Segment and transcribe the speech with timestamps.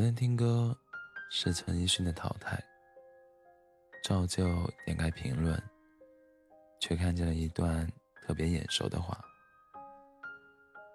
[0.00, 0.74] 昨天听歌
[1.28, 2.56] 是陈奕迅的《淘汰》，
[4.02, 4.48] 照旧
[4.86, 5.62] 点开评论，
[6.80, 7.86] 却看见了一段
[8.22, 9.22] 特别眼熟的话：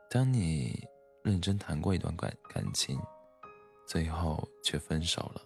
[0.10, 0.84] 当你
[1.24, 3.00] 认真谈过一段感感情，
[3.88, 5.42] 最后却分手了，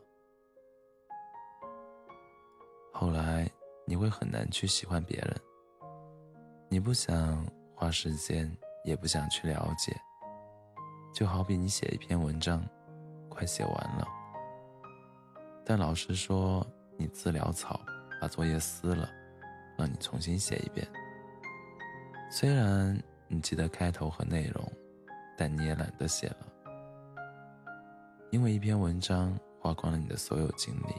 [2.94, 3.46] 后来
[3.86, 5.36] 你会很难去喜欢别人，
[6.70, 8.50] 你不想花时间，
[8.86, 9.94] 也不想去了解，
[11.14, 12.66] 就好比你写一篇文章。
[13.40, 14.06] 快写完了，
[15.66, 16.68] 但老师说
[16.98, 17.80] 你字潦草，
[18.20, 19.10] 把作业撕了，
[19.78, 20.86] 让你重新写一遍。
[22.30, 24.70] 虽然你记得开头和内容，
[25.38, 26.48] 但你也懒得写了，
[28.30, 30.94] 因为一篇文章花光了你的所有精力，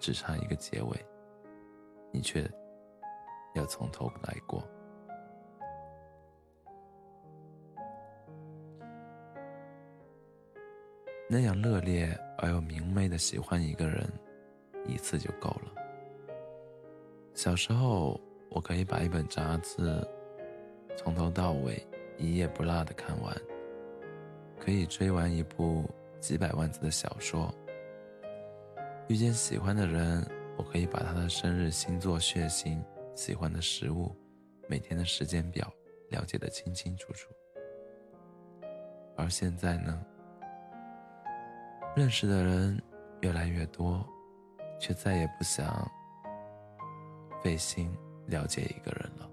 [0.00, 1.06] 只差一个结尾，
[2.10, 2.50] 你却
[3.54, 4.66] 要从头来过。
[11.32, 14.06] 那样热烈而又明媚的喜欢一个人，
[14.86, 15.72] 一次就够了。
[17.32, 20.06] 小时候，我可以把一本杂志
[20.94, 21.82] 从头到尾
[22.18, 23.34] 一页不落的看完，
[24.60, 25.88] 可以追完一部
[26.20, 27.50] 几百万字的小说。
[29.08, 30.22] 遇见喜欢的人，
[30.58, 34.14] 我可以把他的生日、星座、血型、喜欢的食物、
[34.68, 35.72] 每天的时间表
[36.10, 37.30] 了解得清清楚楚。
[39.16, 40.04] 而现在呢？
[41.94, 42.82] 认识的人
[43.20, 44.02] 越来越多，
[44.80, 45.86] 却再也不想
[47.42, 47.94] 费心
[48.28, 49.30] 了解一个人了。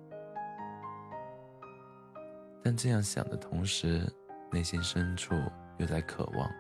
[2.62, 4.06] 但这样想的同时，
[4.52, 5.34] 内心深处
[5.78, 6.52] 又在渴望，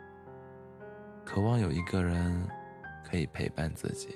[1.25, 2.47] 渴望有一个人
[3.03, 4.15] 可以陪伴自己。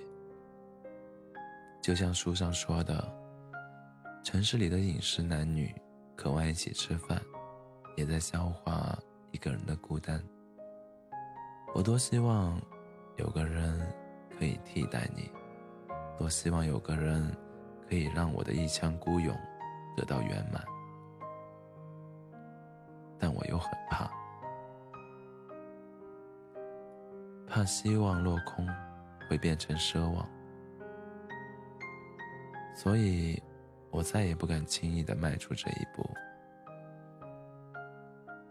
[1.82, 3.14] 就像书上说的，
[4.24, 5.76] 城市里的饮食男女
[6.16, 7.22] 渴望一起吃饭，
[7.98, 8.98] 也在消化
[9.32, 10.24] 一个人的孤单。
[11.76, 12.62] 我多希望
[13.18, 13.92] 有个人
[14.38, 15.32] 可以替代你，
[16.20, 17.36] 多希望有个人
[17.90, 19.36] 可以让我的一腔孤勇
[19.98, 20.64] 得到圆满，
[23.18, 24.08] 但我又很怕，
[27.48, 28.70] 怕希望落空
[29.28, 30.30] 会变成奢望，
[32.76, 33.42] 所以
[33.90, 36.08] 我再也不敢轻易的迈出这一步。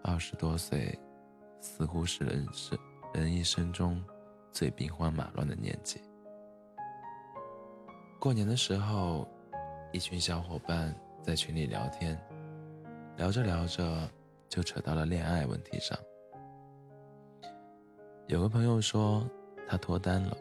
[0.03, 0.99] 二十多岁，
[1.61, 2.77] 似乎是人生。
[3.13, 4.03] 人一生中
[4.51, 6.01] 最兵荒马乱的年纪。
[8.19, 9.29] 过年的时候，
[9.93, 12.19] 一群小伙伴在群里聊天，
[13.19, 14.09] 聊着聊着
[14.49, 15.99] 就扯到了恋爱问题上。
[18.29, 19.29] 有个朋友说
[19.69, 20.35] 他脱单了，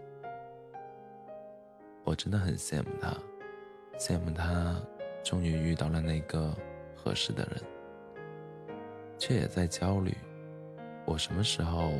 [2.06, 3.14] 我真的很羡慕他，
[3.98, 4.82] 羡慕他
[5.26, 6.56] 终于遇到了那个
[6.96, 7.62] 合适的人，
[9.18, 10.16] 却也在焦虑，
[11.06, 11.92] 我什么时候？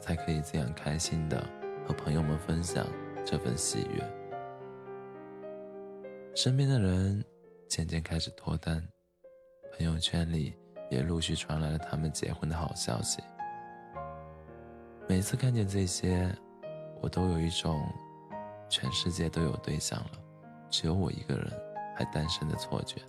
[0.00, 1.46] 才可以这样开心的
[1.86, 2.86] 和朋友们分享
[3.24, 4.02] 这份喜悦。
[6.34, 7.24] 身边的人
[7.68, 8.82] 渐渐开始脱单，
[9.76, 10.56] 朋友圈里
[10.90, 13.22] 也陆续传来了他们结婚的好消息。
[15.08, 16.32] 每次看见这些，
[17.00, 17.84] 我都有一种
[18.68, 20.10] 全世界都有对象了，
[20.70, 21.50] 只有我一个人
[21.96, 23.00] 还单身的错觉。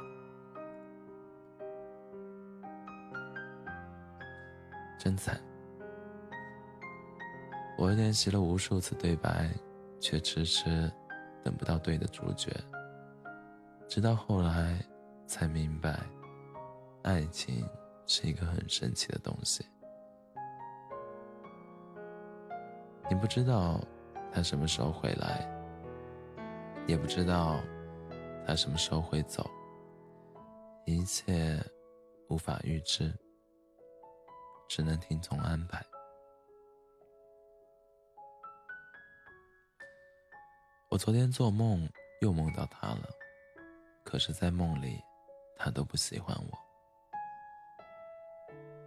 [4.99, 5.39] 真惨。
[7.81, 9.49] 我练习了无数次对白，
[9.99, 10.87] 却迟迟
[11.43, 12.55] 等不到对的主角。
[13.89, 14.79] 直到后来，
[15.25, 15.99] 才明白，
[17.01, 17.67] 爱情
[18.05, 19.65] 是一个很神奇的东西。
[23.09, 23.81] 你不知道
[24.31, 25.43] 他什么时候会来，
[26.85, 27.59] 也不知道
[28.45, 29.49] 他什么时候会走，
[30.85, 31.59] 一切
[32.29, 33.11] 无法预知，
[34.69, 35.83] 只能听从安排。
[40.91, 41.87] 我昨天做梦
[42.19, 43.09] 又梦到他了，
[44.03, 45.01] 可是，在梦里，
[45.55, 46.57] 他都不喜欢我。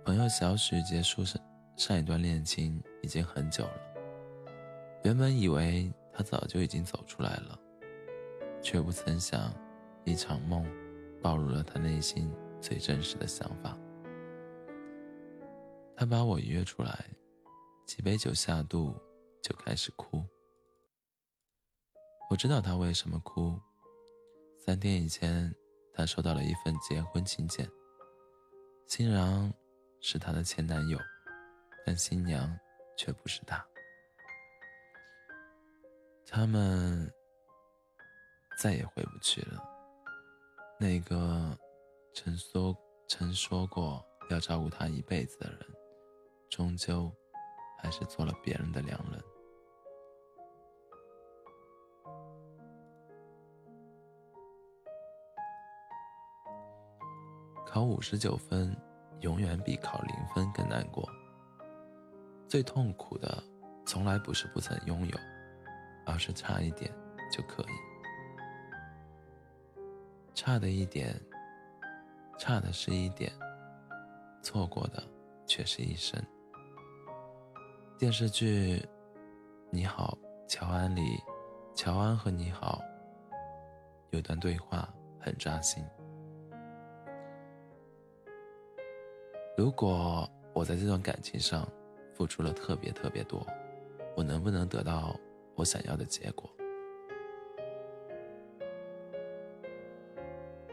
[0.05, 1.41] 朋友小许结束上
[1.79, 3.81] 上一段恋情已经很久了，
[5.03, 7.59] 原本以为他早就已经走出来了，
[8.61, 9.51] 却不曾想，
[10.05, 10.63] 一场梦
[11.23, 12.31] 暴露了他内心
[12.61, 13.75] 最真实的想法。
[15.97, 17.07] 他把我约出来，
[17.87, 18.95] 几杯酒下肚，
[19.41, 20.23] 就开始哭。
[22.35, 23.57] 我知道他为什么哭。
[24.59, 25.55] 三天以前，
[25.93, 27.65] 他收到了一份结婚请柬，
[28.89, 29.55] 新郎
[30.01, 30.99] 是他的前男友，
[31.87, 32.59] 但新娘
[32.99, 33.65] 却不是他。
[36.27, 37.09] 他们
[38.61, 39.63] 再也回不去了。
[40.81, 41.57] 那个
[42.15, 42.77] 曾说
[43.07, 45.61] 曾说过要照顾他一辈子的人，
[46.51, 47.15] 终究
[47.79, 49.23] 还是做了别人的良人。
[57.75, 58.73] 考五十九分，
[59.19, 61.11] 永远比考零分更难过。
[62.47, 63.43] 最痛苦的，
[63.85, 65.19] 从来不是不曾拥有，
[66.07, 66.89] 而是差一点
[67.33, 67.67] 就可以。
[70.37, 71.21] 差的一点，
[72.39, 73.33] 差的是一点，
[74.41, 75.03] 错过的
[75.45, 76.23] 却是一生。
[77.99, 78.79] 电视剧
[79.71, 80.17] 《你好，
[80.47, 81.21] 乔安》里，
[81.75, 82.81] 乔安和你好
[84.11, 84.89] 有段对话
[85.19, 85.85] 很扎心。
[89.57, 91.65] 如果我在这段感情上
[92.13, 93.47] 付出了特别特别多，
[94.17, 95.17] 我能不能得到
[95.55, 96.51] 我想要的结果？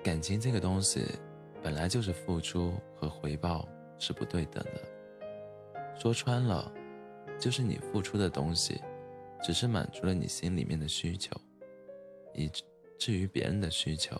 [0.03, 1.05] 感情这个东西，
[1.61, 3.67] 本来就是付出和回报
[3.99, 4.81] 是不对等的。
[5.95, 6.71] 说穿了，
[7.37, 8.81] 就是你付出的东西，
[9.43, 11.39] 只是满足了你心里面的需求，
[12.33, 12.51] 以
[12.97, 14.19] 至于别人的需求，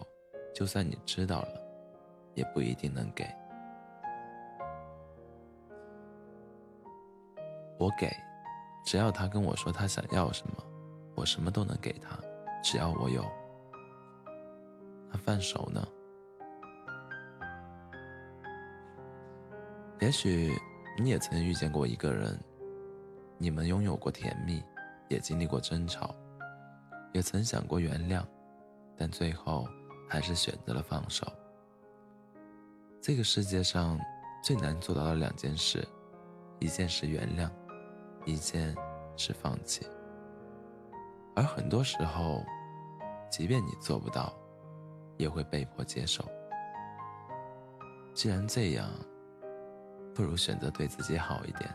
[0.54, 1.62] 就算你知道了，
[2.36, 3.26] 也不一定能给。
[7.82, 8.16] 我给，
[8.86, 10.64] 只要他跟我说他想要什么，
[11.16, 12.16] 我什么都能给他，
[12.64, 13.26] 只要我有。
[15.12, 15.84] 他放手呢？
[20.00, 20.56] 也许
[21.00, 22.40] 你也曾遇见过一个人，
[23.40, 24.64] 你们拥有过甜蜜，
[25.10, 26.14] 也经历过争吵，
[27.14, 28.24] 也曾想过原谅，
[28.96, 29.68] 但最后
[30.08, 31.26] 还是选择了放手。
[33.02, 34.00] 这个世界上
[34.44, 35.84] 最难做到的两件事，
[36.60, 37.50] 一件是原谅。
[38.26, 38.76] 一件
[39.18, 39.86] 是放弃，
[41.36, 42.44] 而很多时候，
[43.30, 44.34] 即便你做不到，
[45.18, 46.24] 也会被迫接受。
[48.14, 48.90] 既然这样，
[50.14, 51.70] 不如选择对自己好一点，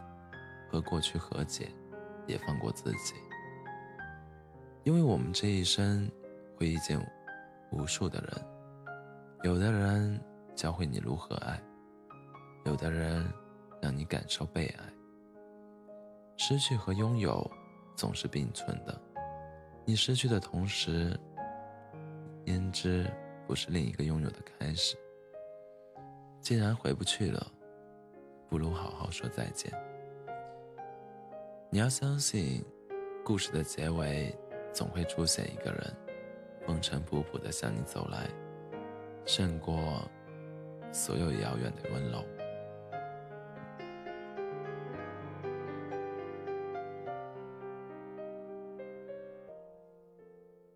[0.70, 1.68] 和过去和解，
[2.26, 3.14] 也放过自己。
[4.84, 6.08] 因为我们这一生
[6.56, 7.00] 会遇见
[7.72, 8.30] 无数的人，
[9.42, 10.20] 有的人
[10.54, 11.60] 教会你如何爱，
[12.64, 13.26] 有的人
[13.82, 14.95] 让你感受被爱。
[16.36, 17.50] 失去和拥有
[17.96, 19.00] 总是并存的，
[19.84, 21.18] 你失去的同时，
[22.44, 23.10] 焉知
[23.46, 24.96] 不是另一个拥有的开始？
[26.40, 27.44] 既然回不去了，
[28.48, 29.72] 不如好好说再见。
[31.70, 32.64] 你要相信，
[33.24, 34.32] 故事的结尾
[34.72, 35.96] 总会出现一个人，
[36.66, 38.28] 风尘仆仆的向你走来，
[39.24, 39.76] 胜过
[40.92, 42.22] 所有遥远的温柔。